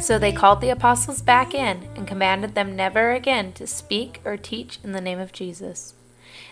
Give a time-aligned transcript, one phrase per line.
[0.00, 4.36] So they called the apostles back in and commanded them never again to speak or
[4.36, 5.94] teach in the name of Jesus.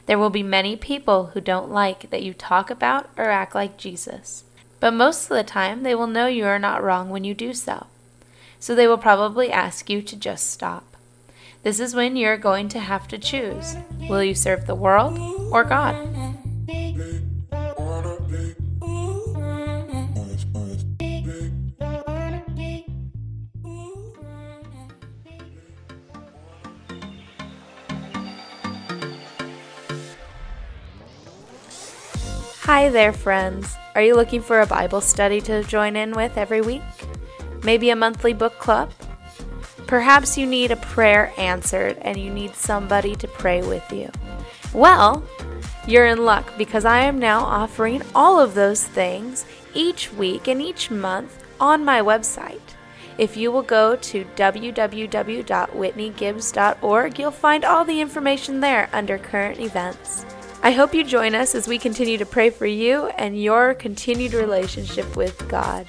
[0.05, 3.79] There will be many people who don't like that you talk about or act like
[3.79, 4.45] Jesus,
[4.81, 7.55] but most of the time they will know you are not wrong when you do
[7.55, 7.87] so.
[8.61, 10.97] So they will probably ask you to just stop.
[11.63, 13.77] This is when you're going to have to choose
[14.09, 15.19] will you serve the world
[15.53, 16.37] or God?
[32.69, 33.79] Hi there, friends.
[33.95, 36.83] Are you looking for a Bible study to join in with every week?
[37.65, 38.93] Maybe a monthly book club?
[39.87, 44.11] Perhaps you need a prayer answered and you need somebody to pray with you.
[44.75, 45.25] Well,
[45.87, 50.61] you're in luck because I am now offering all of those things each week and
[50.61, 52.61] each month on my website.
[53.17, 60.27] If you will go to www.whitneygibbs.org, you'll find all the information there under current events.
[60.61, 64.35] I hope you join us as we continue to pray for you and your continued
[64.35, 65.87] relationship with God.